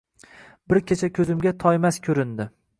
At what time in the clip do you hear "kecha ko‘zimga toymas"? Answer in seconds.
0.93-2.05